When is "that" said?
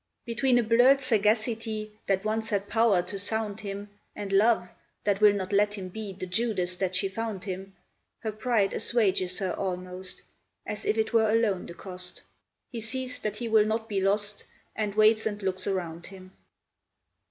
2.07-2.25, 5.03-5.21, 6.77-6.95, 13.19-13.37